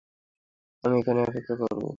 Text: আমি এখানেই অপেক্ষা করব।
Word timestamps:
আমি 0.83 0.95
এখানেই 0.99 1.25
অপেক্ষা 1.25 1.55
করব। 1.61 1.81